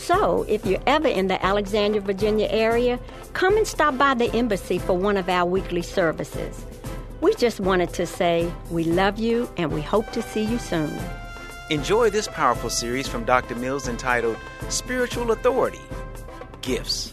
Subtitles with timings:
[0.00, 2.98] So, if you're ever in the Alexandria, Virginia area,
[3.34, 6.64] come and stop by the embassy for one of our weekly services.
[7.20, 10.98] We just wanted to say we love you and we hope to see you soon.
[11.68, 13.54] Enjoy this powerful series from Dr.
[13.56, 14.38] Mills entitled
[14.70, 15.78] Spiritual Authority
[16.62, 17.10] Gifts.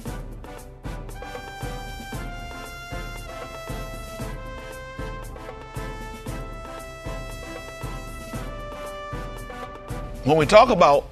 [10.24, 11.10] When we talk about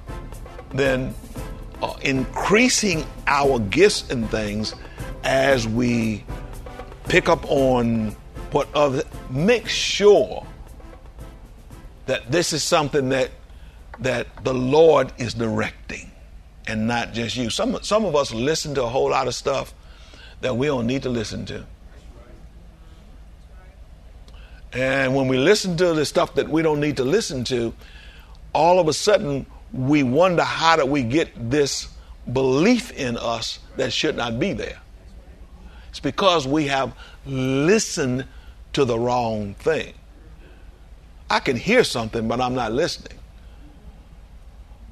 [0.72, 1.14] then
[2.06, 4.74] increasing our gifts and things
[5.24, 6.24] as we
[7.08, 8.14] pick up on
[8.52, 10.46] what other, make sure
[12.06, 13.30] that this is something that
[13.98, 16.10] that the Lord is directing
[16.66, 17.50] and not just you.
[17.50, 19.74] Some some of us listen to a whole lot of stuff
[20.42, 21.66] that we don't need to listen to.
[24.72, 27.74] And when we listen to the stuff that we don't need to listen to,
[28.52, 31.88] all of a sudden we wonder how did we get this
[32.32, 34.78] belief in us that should not be there.
[35.90, 36.92] It's because we have
[37.24, 38.26] listened
[38.72, 39.94] to the wrong thing.
[41.30, 43.18] I can hear something, but I'm not listening.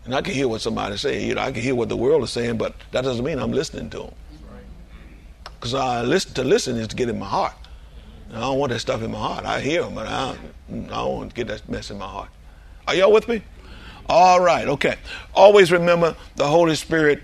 [0.04, 1.26] And I can hear what somebody's saying.
[1.28, 3.52] You know, I can hear what the world is saying, but that doesn't mean I'm
[3.52, 4.14] listening to them.
[5.44, 7.54] Because I listen to listen is to get in my heart.
[8.32, 9.44] I don't want that stuff in my heart.
[9.44, 10.36] I hear them, but I
[10.70, 12.28] I don't want to get that mess in my heart.
[12.86, 13.42] Are y'all with me?
[14.06, 14.96] All right, okay.
[15.34, 17.22] Always remember the Holy Spirit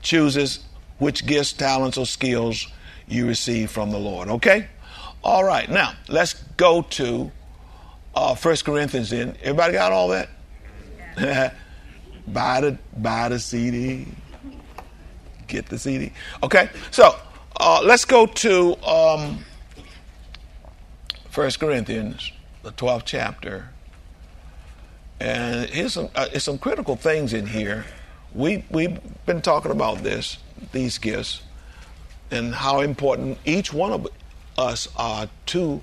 [0.00, 0.60] chooses
[0.98, 2.68] which gifts, talents, or skills
[3.06, 4.68] you receive from the Lord, okay?
[5.22, 7.30] All right, now let's go to
[8.14, 9.36] uh, 1 Corinthians then.
[9.42, 10.28] Everybody got all that?
[11.18, 11.52] Yeah.
[12.26, 14.06] buy, the, buy the CD.
[15.46, 16.12] Get the CD.
[16.42, 17.16] Okay, so
[17.58, 19.44] uh, let's go to um,
[21.34, 22.32] 1 Corinthians,
[22.62, 23.68] the 12th chapter.
[25.20, 27.84] And here's some, uh, some critical things in here.
[28.34, 30.38] We, we've been talking about this,
[30.72, 31.42] these gifts,
[32.30, 34.08] and how important each one of
[34.58, 35.80] us are to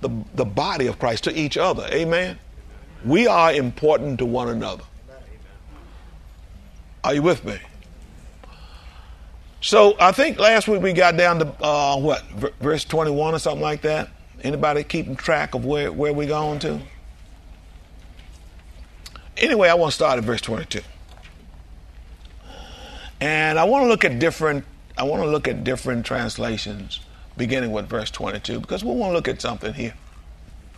[0.00, 1.86] the, the body of Christ, to each other.
[1.92, 2.38] Amen?
[3.04, 4.84] We are important to one another.
[7.02, 7.58] Are you with me?
[9.62, 12.24] So I think last week we got down to uh, what
[12.60, 14.08] verse 21 or something like that.
[14.42, 16.80] Anybody keeping track of where, where we're going to?
[19.40, 20.80] Anyway, I want to start at verse 22.
[23.20, 24.64] And I want to look at different
[24.98, 27.00] I want to look at different translations
[27.36, 29.94] beginning with verse 22 because we want to look at something here.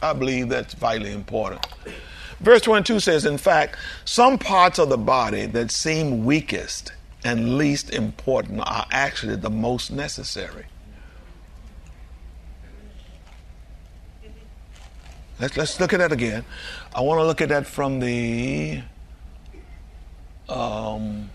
[0.00, 1.66] I believe that's vitally important.
[2.38, 6.92] Verse 22 says, In fact, some parts of the body that seem weakest
[7.24, 10.66] and least important are actually the most necessary.
[15.40, 16.44] Let's, let's look at that again.
[16.94, 18.82] I want to look at that from the
[20.48, 21.30] um,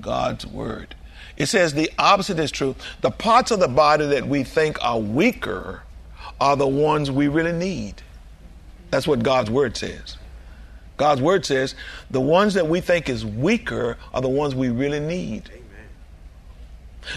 [0.00, 0.94] God's Word.
[1.36, 2.74] It says the opposite is true.
[3.00, 5.82] The parts of the body that we think are weaker
[6.40, 8.02] are the ones we really need.
[8.90, 10.16] That's what God's Word says.
[10.96, 11.74] God's Word says
[12.10, 15.50] the ones that we think is weaker are the ones we really need.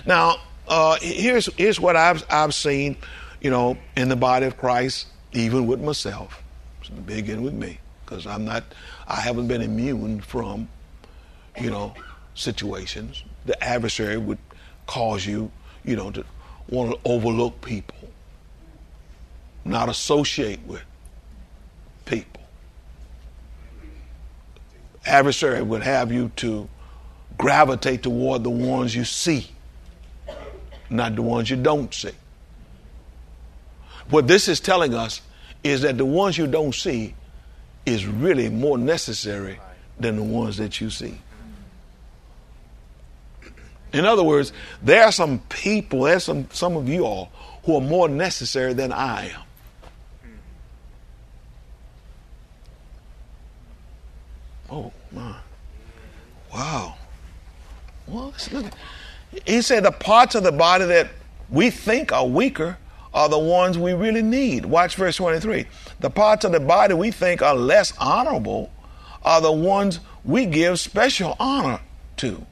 [0.06, 0.38] Now,
[0.68, 2.96] uh, here's, here's what I've, I've seen,
[3.42, 6.42] you know, in the body of Christ, even with myself.
[7.06, 8.64] Begin with me, because I'm not,
[9.08, 10.68] I haven't been immune from,
[11.60, 11.94] you know,
[12.36, 13.24] situations.
[13.46, 14.40] The adversary would
[14.88, 15.52] cause you,
[15.86, 16.26] you know, to
[16.70, 18.10] want to overlook people,
[19.64, 20.84] not associate with
[22.06, 22.44] people.
[25.06, 26.68] Adversary would have you to
[27.38, 29.50] gravitate toward the ones you see,
[30.90, 32.12] not the ones you don't see.
[34.12, 35.22] What this is telling us
[35.64, 37.16] is that the ones you don't see
[37.86, 39.60] is really more necessary
[40.00, 41.18] than the ones that you see.
[43.94, 47.32] In other words, there are some people, there's some, some of you all
[47.64, 49.42] who are more necessary than I am.
[54.70, 55.36] Oh, my.
[56.54, 56.96] Wow.
[58.08, 58.66] Well, look.
[59.46, 61.10] He said the parts of the body that
[61.50, 62.78] we think are weaker
[63.14, 64.66] are the ones we really need.
[64.66, 65.66] Watch verse 23.
[66.00, 68.72] The parts of the body we think are less honorable
[69.24, 71.80] are the ones we give special honor
[72.18, 72.46] to.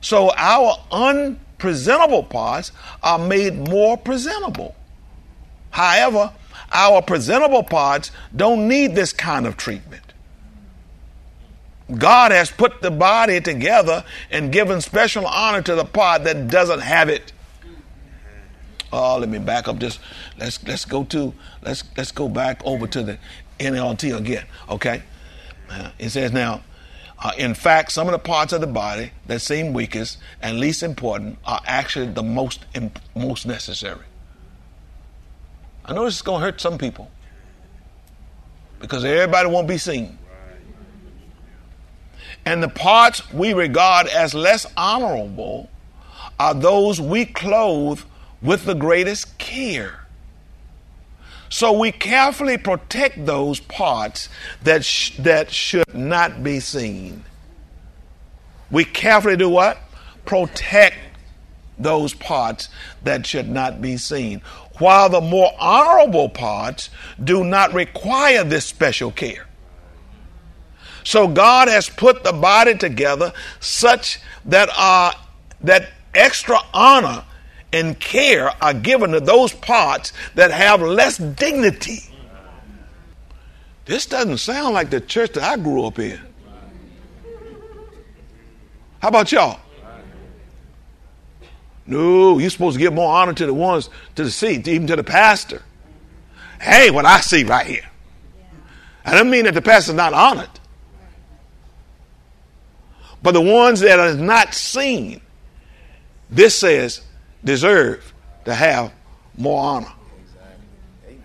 [0.00, 2.72] So our unpresentable parts
[3.02, 4.74] are made more presentable.
[5.70, 6.32] However,
[6.72, 10.02] our presentable parts don't need this kind of treatment.
[11.98, 16.80] God has put the body together and given special honor to the part that doesn't
[16.80, 17.32] have it.
[18.92, 20.00] Oh, let me back up just
[20.38, 21.32] let's let's go to
[21.62, 23.18] let's let's go back over to the
[23.58, 24.46] NLT again.
[24.68, 25.02] Okay,
[25.70, 26.62] uh, it says now.
[27.22, 30.82] Uh, in fact, some of the parts of the body that seem weakest and least
[30.82, 34.04] important are actually the most imp- most necessary.
[35.84, 37.10] I know this is going to hurt some people
[38.80, 40.18] because everybody won't be seen.
[42.46, 45.68] And the parts we regard as less honorable
[46.38, 48.00] are those we clothe
[48.42, 50.06] with the greatest care.
[51.48, 54.28] So we carefully protect those parts
[54.62, 57.24] that, sh- that should not be seen.
[58.70, 59.78] We carefully do what?
[60.24, 60.96] Protect
[61.76, 62.68] those parts
[63.02, 64.42] that should not be seen.
[64.78, 66.88] While the more honorable parts
[67.22, 69.46] do not require this special care.
[71.02, 75.12] So God has put the body together such that uh,
[75.62, 77.24] that extra honor
[77.72, 82.00] and care are given to those parts that have less dignity.
[83.84, 86.20] This doesn't sound like the church that I grew up in.
[89.00, 89.60] How about y'all?
[91.86, 94.96] No, you're supposed to give more honor to the ones to the seat, even to
[94.96, 95.62] the pastor.
[96.60, 97.88] Hey, what I see right here.
[99.04, 100.50] I don't mean that the pastor's not honored.
[103.22, 105.20] But the ones that are not seen,
[106.30, 107.02] this says,
[107.44, 108.12] deserve
[108.44, 108.92] to have
[109.36, 109.92] more honor.
[111.06, 111.20] Amen.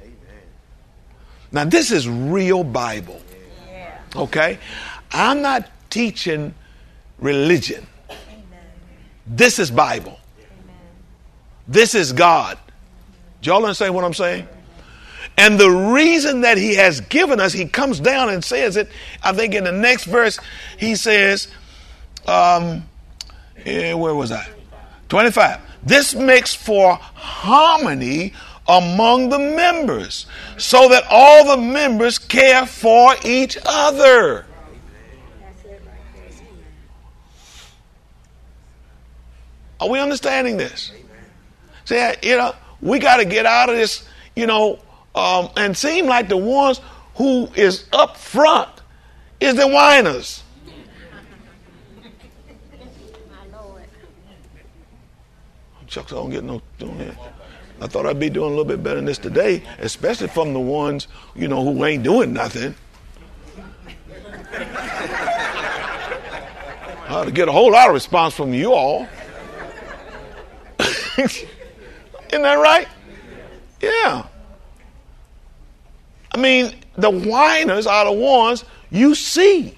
[0.00, 0.12] Amen.
[1.52, 3.20] Now, this is real Bible.
[4.16, 4.58] Okay?
[5.12, 6.54] I'm not teaching
[7.18, 7.86] religion.
[9.26, 10.18] This is Bible.
[11.66, 12.58] This is God.
[13.40, 14.46] Do y'all understand what I'm saying?
[15.36, 18.88] And the reason that he has given us, he comes down and says it.
[19.22, 20.38] I think in the next verse,
[20.78, 21.48] he says,
[22.26, 22.84] um,
[23.64, 24.46] eh, where was I?
[25.08, 25.60] 25.
[25.82, 28.32] This makes for harmony
[28.66, 34.46] among the members so that all the members care for each other.
[39.80, 40.92] Are we understanding this?
[41.84, 44.78] See, you know, we got to get out of this, you know,
[45.14, 46.80] um, and seem like the ones
[47.16, 48.70] who is up front
[49.40, 50.43] is the whiners.
[55.98, 57.16] I don't get no doing that.
[57.80, 60.60] I thought I'd be doing a little bit better than this today, especially from the
[60.60, 62.74] ones, you know, who ain't doing nothing.
[67.08, 69.06] I to get a whole lot of response from you all.
[71.18, 71.46] Isn't
[72.30, 72.88] that right?
[73.80, 74.26] Yeah.
[76.32, 79.76] I mean, the whiners are the ones you see.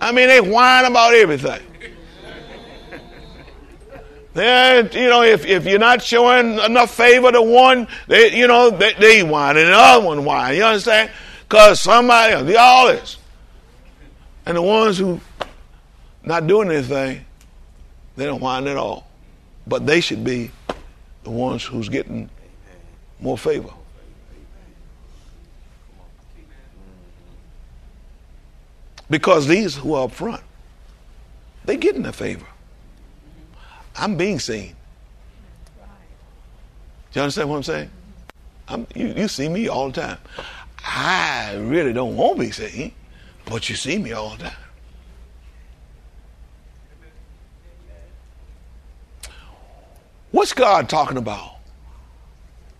[0.00, 1.60] I mean, they whine about everything.
[4.32, 8.70] They're, you know, if, if you're not showing enough favor to one, they, you know,
[8.70, 10.56] they, they whine and the other one whine.
[10.56, 11.10] You understand?
[11.48, 13.16] Because somebody, they all this.
[14.46, 15.20] And the ones who
[16.22, 17.24] not doing anything,
[18.16, 19.08] they don't whine at all.
[19.66, 20.50] But they should be
[21.24, 22.30] the ones who's getting
[23.18, 23.70] more favor.
[29.08, 30.42] Because these who are up front,
[31.64, 32.46] they getting the favor.
[34.00, 34.74] I'm being seen.
[37.12, 37.90] Do you understand what I'm saying?
[38.66, 40.18] I'm, you, you see me all the time.
[40.82, 42.92] I really don't want to be seen,
[43.44, 44.56] but you see me all the time.
[50.30, 51.56] What's God talking about?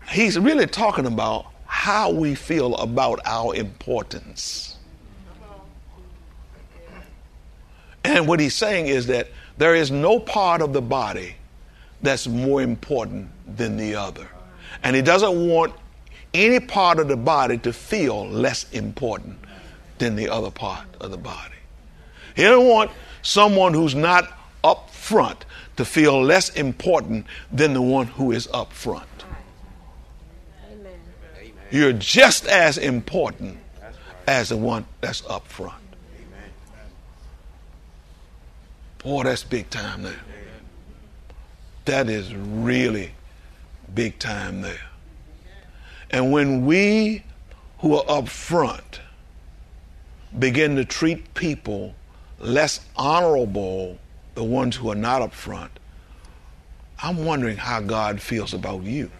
[0.09, 4.77] He's really talking about how we feel about our importance.
[8.05, 9.29] And what he's saying is that
[9.61, 11.35] there is no part of the body
[12.01, 14.27] that's more important than the other.
[14.83, 15.75] And he doesn't want
[16.33, 19.37] any part of the body to feel less important
[19.99, 21.57] than the other part of the body.
[22.35, 22.91] He doesn't want
[23.21, 24.33] someone who's not
[24.65, 25.45] up front
[25.77, 29.05] to feel less important than the one who is up front.
[30.73, 30.99] Amen.
[31.71, 33.59] You're just as important
[34.27, 35.80] as the one that's up front.
[39.03, 40.21] Boy, that's big time there.
[41.87, 43.13] That is really
[43.95, 44.81] big time there.
[46.11, 47.25] And when we
[47.79, 49.01] who are up front
[50.39, 51.95] begin to treat people
[52.39, 53.99] less honorable,
[54.35, 55.73] the ones who are not up front,
[57.03, 59.11] I'm wondering how God feels about you.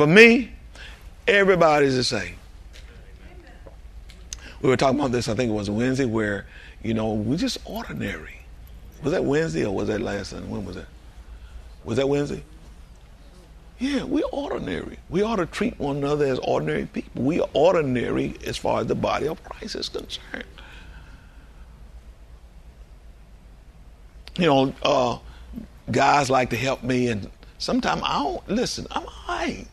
[0.00, 0.50] For me,
[1.30, 2.34] Everybody's the same.
[4.60, 6.46] We were talking about this, I think it was Wednesday, where,
[6.82, 8.40] you know, we're just ordinary.
[9.04, 10.48] Was that Wednesday or was that last Sunday?
[10.48, 10.88] When was that?
[11.84, 12.42] Was that Wednesday?
[13.78, 14.98] Yeah, we're ordinary.
[15.08, 17.22] We ought to treat one another as ordinary people.
[17.22, 20.44] We are ordinary as far as the body of Christ is concerned.
[24.36, 25.18] You know, uh,
[25.92, 28.88] guys like to help me, and sometimes I don't listen.
[28.90, 29.66] I'm all right.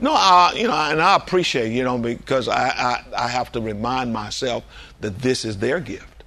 [0.00, 3.60] No, I, you know, and I appreciate, you know, because I, I, I have to
[3.60, 4.64] remind myself
[5.00, 6.24] that this is their gift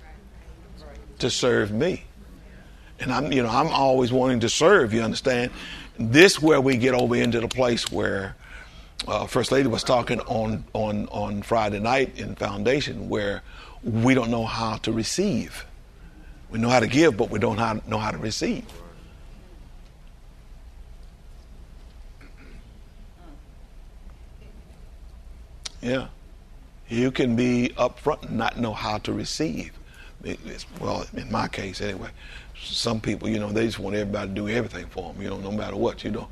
[1.20, 2.04] to serve me.
[3.00, 5.52] And I'm, you know, I'm always wanting to serve, you understand?
[5.98, 8.36] This where we get over into the place where
[9.08, 13.42] uh, First Lady was talking on, on, on Friday night in Foundation where
[13.84, 15.66] we don't know how to receive.
[16.50, 18.66] We know how to give, but we don't know how to receive.
[25.82, 26.08] Yeah.
[26.88, 29.72] You can be upfront and not know how to receive.
[30.24, 32.10] It's, well, in my case, anyway,
[32.62, 35.38] some people, you know, they just want everybody to do everything for them, you know,
[35.38, 36.28] no matter what, you know.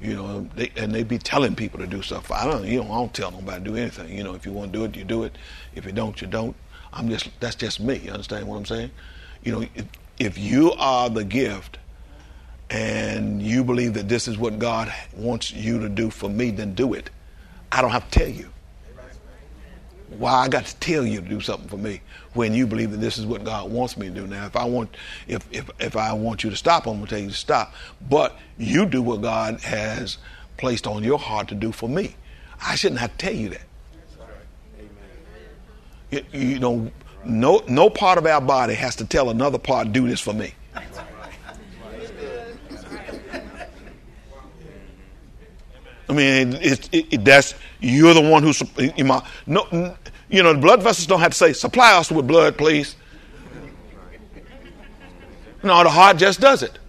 [0.00, 2.30] You know, they, and they be telling people to do stuff.
[2.30, 4.16] I don't, you know, I don't tell nobody to do anything.
[4.16, 5.36] You know, if you want to do it, you do it.
[5.74, 6.56] If you don't, you don't.
[6.92, 7.98] I'm just, that's just me.
[7.98, 8.90] You understand what I'm saying?
[9.44, 9.84] You know, if,
[10.18, 11.78] if you are the gift
[12.70, 16.74] and you believe that this is what God wants you to do for me, then
[16.74, 17.10] do it.
[17.70, 18.50] I don't have to tell you
[20.18, 22.00] why I got to tell you to do something for me
[22.34, 24.26] when you believe that this is what God wants me to do.
[24.26, 24.96] Now, if I want,
[25.28, 27.74] if if if I want you to stop, I'm gonna tell you to stop.
[28.08, 30.18] But you do what God has
[30.56, 32.16] placed on your heart to do for me.
[32.64, 33.62] I shouldn't have to tell you that.
[36.10, 36.90] You, you know,
[37.24, 40.54] no no part of our body has to tell another part do this for me.
[46.10, 48.52] I mean, it, it, it, that's you're the one who
[48.96, 49.04] you
[49.46, 49.94] no,
[50.28, 52.96] you know the blood vessels don't have to say supply us with blood, please.
[55.62, 56.80] No, the heart just does it.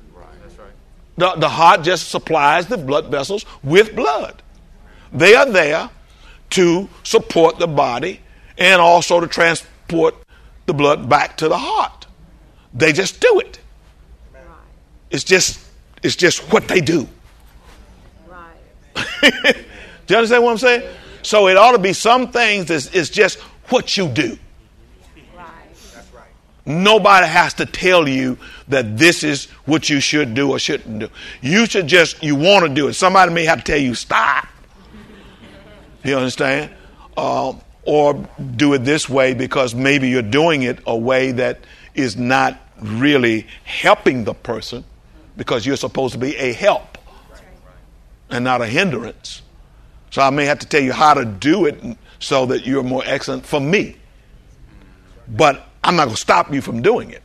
[1.18, 4.42] The, the heart just supplies the blood vessels with blood.
[5.14, 5.92] They are there
[6.52, 8.22] to support the body
[8.58, 10.16] and also to transport
[10.66, 12.08] the blood back to the heart.
[12.74, 13.60] They just do it.
[15.12, 15.64] It's just
[16.02, 17.08] it's just what they do.
[19.22, 20.90] do you understand what I'm saying?
[21.24, 23.40] So it ought to be some things that's it's just
[23.70, 24.38] what you do.
[26.64, 31.10] Nobody has to tell you that this is what you should do or shouldn't do.
[31.42, 32.94] You should just, you want to do it.
[32.94, 34.48] Somebody may have to tell you, stop.
[36.04, 36.72] You understand?
[37.18, 37.54] Uh,
[37.84, 41.60] or do it this way because maybe you're doing it a way that
[41.96, 44.84] is not really helping the person
[45.38, 46.91] because you're supposed to be a help
[48.32, 49.42] and not a hindrance.
[50.10, 51.82] So I may have to tell you how to do it
[52.20, 53.96] so that you're more excellent for me.
[55.28, 57.24] But I'm not going to stop you from doing it.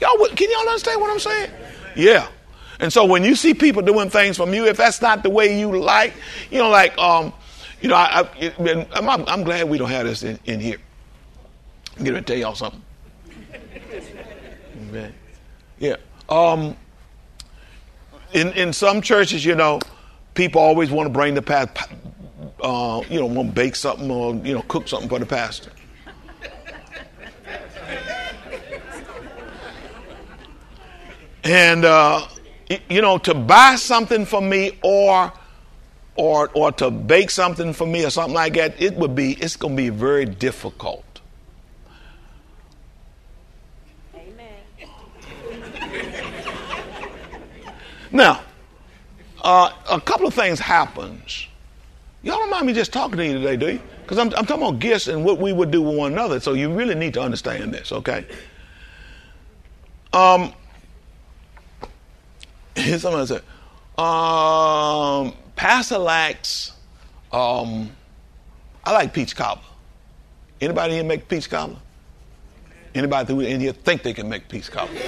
[0.00, 1.50] Y'all, can y'all understand what I'm saying?
[1.96, 2.28] Yeah.
[2.80, 5.58] And so when you see people doing things from you, if that's not the way
[5.58, 6.14] you like,
[6.50, 7.32] you know, like, um,
[7.80, 8.28] you know, I,
[8.92, 10.76] I'm, glad we don't have this in, in here.
[11.96, 12.82] I'm going to tell y'all something.
[15.80, 15.94] Yeah.
[16.28, 16.76] Um,
[18.32, 19.78] in in some churches, you know,
[20.38, 21.76] people always want to bring the past,
[22.62, 25.72] uh, you know, want to bake something or you know, cook something for the pastor.
[31.42, 32.24] and uh,
[32.88, 35.32] you know, to buy something for me or
[36.14, 39.56] or or to bake something for me or something like that, it would be it's
[39.56, 41.20] going to be very difficult.
[44.14, 44.60] Amen.
[48.12, 48.42] Now,
[49.42, 51.46] uh, a couple of things happens.
[52.22, 53.80] Y'all don't mind me just talking to you today, do you?
[54.02, 56.40] Because I'm, I'm talking about gifts and what we would do with one another.
[56.40, 58.26] So you really need to understand this, okay?
[60.12, 60.52] Um,
[62.98, 63.42] somebody said,
[64.02, 65.96] um, Pastor
[67.32, 67.90] um,
[68.84, 69.64] I like peach cobbler.
[70.60, 71.78] Anybody here make peach cobbler?
[72.94, 74.98] Anybody in here think they can make peach cobbler?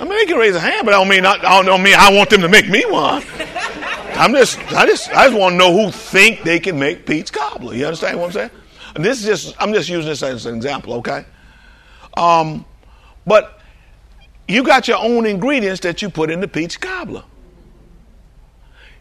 [0.00, 1.94] I mean, they can raise a hand, but I don't mean I, I don't mean
[1.96, 3.22] I want them to make me one.
[4.14, 7.32] I'm just I just I just want to know who think they can make peach
[7.32, 7.74] cobbler.
[7.74, 8.50] You understand what I'm saying?
[8.94, 11.26] And this is just I'm just using this as an example, okay?
[12.16, 12.64] Um,
[13.26, 13.60] but
[14.48, 17.24] you got your own ingredients that you put in the peach cobbler.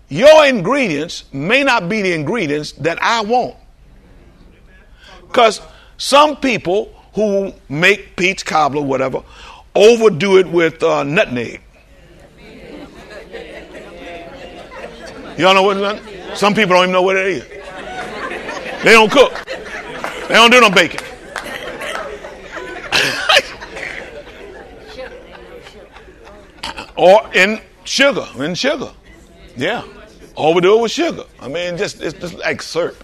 [0.10, 3.56] Your ingredients may not be the ingredients that I want.
[5.28, 5.62] Because
[5.98, 9.24] some people who make peach cobbler, whatever,
[9.80, 11.62] overdo it with uh, nutmeg.
[15.38, 16.38] Y'all know what?
[16.38, 17.48] Some people don't even know what it is.
[18.84, 19.34] They don't cook.
[20.28, 21.00] They don't do no baking.
[26.98, 28.92] or in sugar, in sugar.
[29.56, 29.84] Yeah.
[30.36, 31.24] Overdo it with sugar.
[31.40, 33.02] I mean, just it's just like syrup.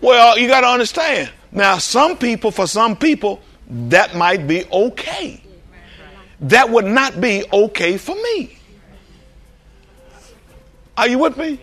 [0.00, 1.30] Well, you got to understand.
[1.50, 5.42] Now, some people, for some people, that might be okay.
[6.40, 8.58] That would not be okay for me.
[10.96, 11.60] Are you with me?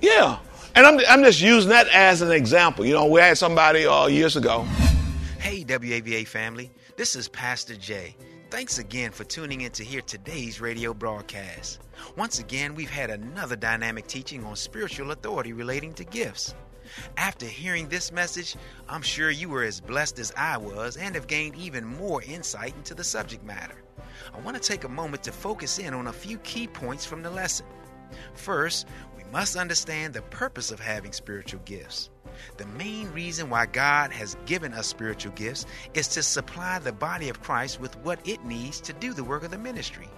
[0.00, 0.38] Yeah.
[0.74, 2.84] And I'm, I'm just using that as an example.
[2.84, 4.62] You know, we had somebody uh, years ago.
[5.38, 6.70] Hey, WAVA family.
[6.96, 8.14] This is Pastor Jay.
[8.50, 11.80] Thanks again for tuning in to hear today's radio broadcast.
[12.16, 16.54] Once again, we've had another dynamic teaching on spiritual authority relating to gifts.
[17.16, 18.56] After hearing this message,
[18.88, 22.74] I'm sure you were as blessed as I was and have gained even more insight
[22.76, 23.76] into the subject matter.
[24.34, 27.22] I want to take a moment to focus in on a few key points from
[27.22, 27.66] the lesson.
[28.34, 32.10] First, we must understand the purpose of having spiritual gifts.
[32.56, 37.28] The main reason why God has given us spiritual gifts is to supply the body
[37.28, 40.08] of Christ with what it needs to do the work of the ministry.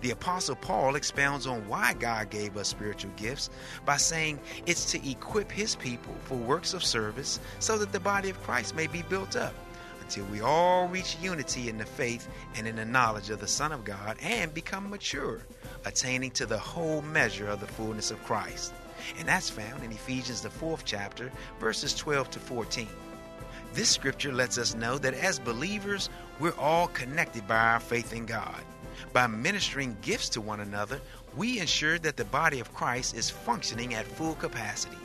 [0.00, 3.50] The Apostle Paul expounds on why God gave us spiritual gifts
[3.84, 8.30] by saying it's to equip his people for works of service so that the body
[8.30, 9.54] of Christ may be built up
[10.00, 13.70] until we all reach unity in the faith and in the knowledge of the Son
[13.70, 15.46] of God and become mature,
[15.84, 18.72] attaining to the whole measure of the fullness of Christ.
[19.18, 22.88] And that's found in Ephesians, the fourth chapter, verses 12 to 14.
[23.72, 28.26] This scripture lets us know that as believers, we're all connected by our faith in
[28.26, 28.62] God.
[29.12, 31.00] By ministering gifts to one another,
[31.36, 34.96] we ensure that the body of Christ is functioning at full capacity.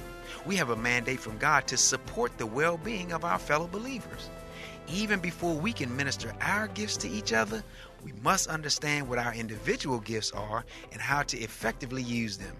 [0.45, 4.29] We have a mandate from God to support the well being of our fellow believers.
[4.87, 7.63] Even before we can minister our gifts to each other,
[8.03, 12.55] we must understand what our individual gifts are and how to effectively use them.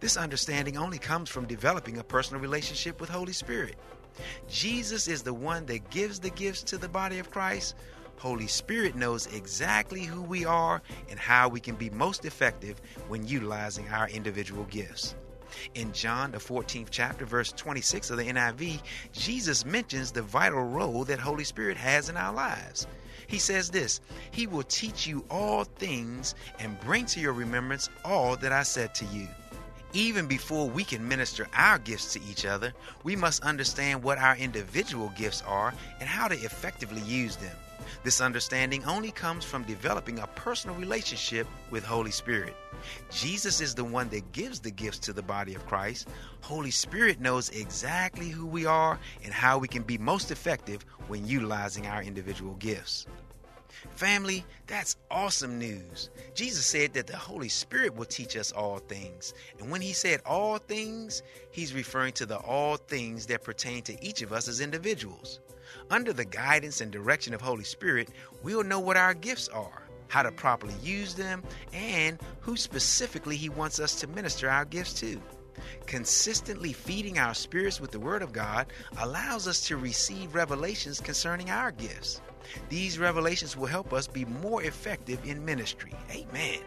[0.00, 3.76] This understanding only comes from developing a personal relationship with Holy Spirit.
[4.48, 7.74] Jesus is the one that gives the gifts to the body of Christ,
[8.22, 10.80] Holy Spirit knows exactly who we are
[11.10, 15.16] and how we can be most effective when utilizing our individual gifts.
[15.74, 18.80] In John, the 14th chapter, verse 26 of the NIV,
[19.10, 22.86] Jesus mentions the vital role that Holy Spirit has in our lives.
[23.26, 28.36] He says this He will teach you all things and bring to your remembrance all
[28.36, 29.26] that I said to you.
[29.94, 34.36] Even before we can minister our gifts to each other, we must understand what our
[34.36, 37.56] individual gifts are and how to effectively use them.
[38.04, 42.54] This understanding only comes from developing a personal relationship with Holy Spirit.
[43.10, 46.08] Jesus is the one that gives the gifts to the body of Christ.
[46.40, 51.26] Holy Spirit knows exactly who we are and how we can be most effective when
[51.26, 53.06] utilizing our individual gifts.
[53.90, 56.10] Family, that's awesome news.
[56.34, 59.34] Jesus said that the Holy Spirit will teach us all things.
[59.58, 64.04] And when he said all things, he's referring to the all things that pertain to
[64.04, 65.40] each of us as individuals.
[65.92, 68.08] Under the guidance and direction of Holy Spirit,
[68.42, 71.42] we'll know what our gifts are, how to properly use them,
[71.74, 75.20] and who specifically he wants us to minister our gifts to.
[75.84, 78.68] Consistently feeding our spirits with the Word of God
[79.02, 82.22] allows us to receive revelations concerning our gifts.
[82.70, 85.92] These revelations will help us be more effective in ministry.
[86.10, 86.60] Amen.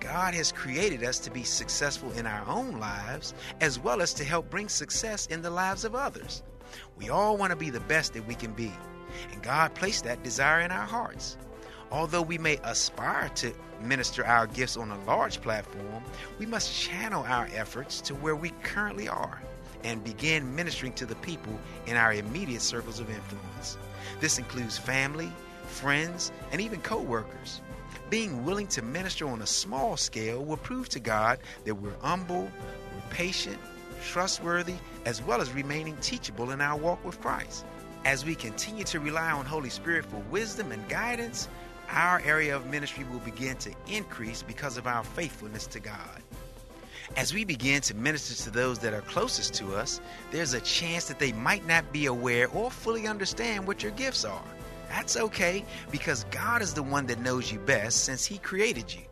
[0.00, 4.24] God has created us to be successful in our own lives as well as to
[4.24, 6.42] help bring success in the lives of others.
[6.96, 8.72] We all want to be the best that we can be,
[9.32, 11.36] and God placed that desire in our hearts.
[11.90, 16.02] Although we may aspire to minister our gifts on a large platform,
[16.38, 19.40] we must channel our efforts to where we currently are
[19.84, 23.76] and begin ministering to the people in our immediate circles of influence.
[24.20, 25.30] This includes family,
[25.66, 27.60] friends, and even co workers.
[28.10, 32.50] Being willing to minister on a small scale will prove to God that we're humble,
[32.94, 33.58] we're patient,
[34.04, 37.64] trustworthy, as well as remaining teachable in our walk with Christ.
[38.04, 41.48] As we continue to rely on Holy Spirit for wisdom and guidance,
[41.90, 46.22] our area of ministry will begin to increase because of our faithfulness to God.
[47.16, 51.06] As we begin to minister to those that are closest to us, there's a chance
[51.06, 54.44] that they might not be aware or fully understand what your gifts are.
[54.88, 59.02] That's okay because God is the one that knows you best since He created you.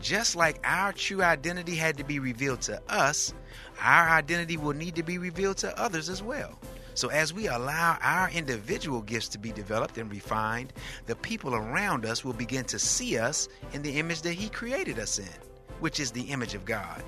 [0.00, 3.34] Just like our true identity had to be revealed to us,
[3.80, 6.58] our identity will need to be revealed to others as well.
[6.94, 10.72] So, as we allow our individual gifts to be developed and refined,
[11.06, 15.00] the people around us will begin to see us in the image that He created
[15.00, 15.40] us in,
[15.80, 17.02] which is the image of God.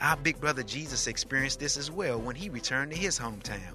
[0.00, 3.74] Our big brother Jesus experienced this as well when he returned to his hometown.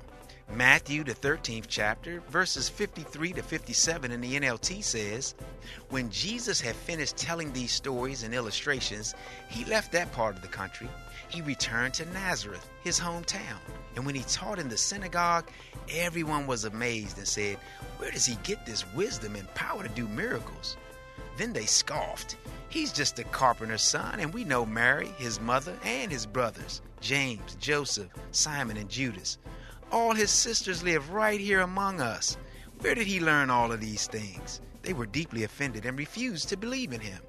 [0.52, 5.34] Matthew, the 13th chapter, verses 53 to 57 in the NLT says,
[5.90, 9.16] When Jesus had finished telling these stories and illustrations,
[9.50, 10.88] he left that part of the country.
[11.30, 13.58] He returned to Nazareth, his hometown.
[13.96, 15.50] And when he taught in the synagogue,
[15.90, 17.58] everyone was amazed and said,
[17.98, 20.78] Where does he get this wisdom and power to do miracles?
[21.38, 22.38] Then they scoffed.
[22.70, 27.56] He's just a carpenter's son, and we know Mary, his mother, and his brothers, James,
[27.60, 29.38] Joseph, Simon, and Judas.
[29.94, 32.36] All his sisters live right here among us.
[32.80, 34.60] Where did he learn all of these things?
[34.82, 37.22] They were deeply offended and refused to believe in him.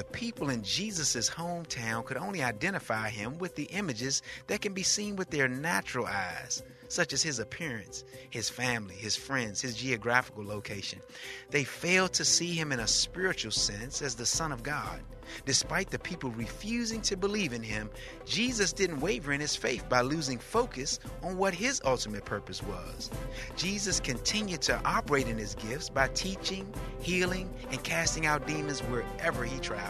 [0.00, 4.82] The people in Jesus' hometown could only identify him with the images that can be
[4.82, 10.42] seen with their natural eyes, such as his appearance, his family, his friends, his geographical
[10.42, 11.02] location.
[11.50, 15.02] They failed to see him in a spiritual sense as the Son of God.
[15.44, 17.90] Despite the people refusing to believe in him,
[18.24, 23.10] Jesus didn't waver in his faith by losing focus on what his ultimate purpose was.
[23.56, 29.44] Jesus continued to operate in his gifts by teaching, healing, and casting out demons wherever
[29.44, 29.89] he traveled.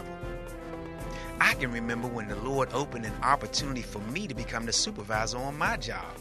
[1.39, 5.37] I can remember when the Lord opened an opportunity for me to become the supervisor
[5.37, 6.15] on my job.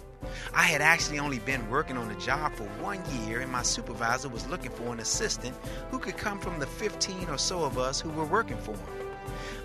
[0.54, 4.28] I had actually only been working on the job for one year, and my supervisor
[4.28, 5.56] was looking for an assistant
[5.90, 9.06] who could come from the 15 or so of us who were working for him.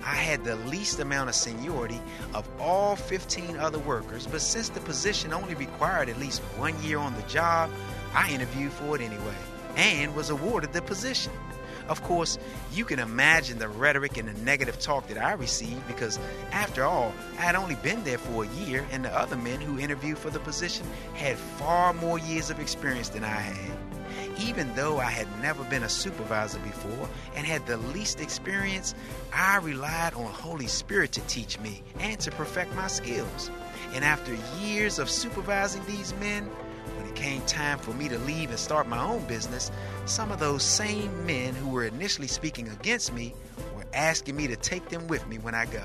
[0.03, 1.99] I had the least amount of seniority
[2.33, 6.99] of all 15 other workers, but since the position only required at least one year
[6.99, 7.71] on the job,
[8.13, 9.35] I interviewed for it anyway
[9.75, 11.33] and was awarded the position.
[11.87, 12.37] Of course,
[12.73, 16.19] you can imagine the rhetoric and the negative talk that I received because,
[16.51, 19.79] after all, I had only been there for a year, and the other men who
[19.79, 23.77] interviewed for the position had far more years of experience than I had.
[24.39, 28.95] Even though I had never been a supervisor before and had the least experience,
[29.33, 33.49] I relied on Holy Spirit to teach me and to perfect my skills.
[33.93, 36.49] And after years of supervising these men,
[37.15, 39.71] came time for me to leave and start my own business,
[40.05, 43.33] some of those same men who were initially speaking against me
[43.75, 45.83] were asking me to take them with me when I go.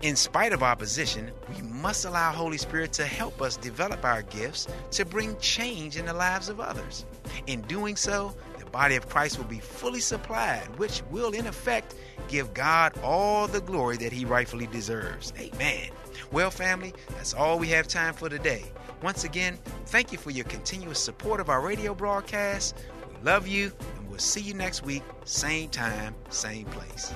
[0.00, 4.68] In spite of opposition, we must allow Holy Spirit to help us develop our gifts
[4.92, 7.04] to bring change in the lives of others.
[7.48, 11.96] In doing so, the body of Christ will be fully supplied, which will, in effect,
[12.28, 15.32] give God all the glory that he rightfully deserves.
[15.38, 15.90] Amen.
[16.30, 18.64] Well, family, that's all we have time for today.
[19.02, 22.76] Once again, thank you for your continuous support of our radio broadcast.
[23.08, 27.14] We love you, and we'll see you next week, same time, same place.